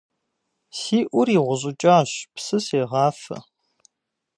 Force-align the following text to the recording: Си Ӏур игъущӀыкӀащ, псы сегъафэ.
Си 0.77 0.99
Ӏур 1.11 1.27
игъущӀыкӀащ, 1.35 2.11
псы 2.33 2.57
сегъафэ. 2.65 3.37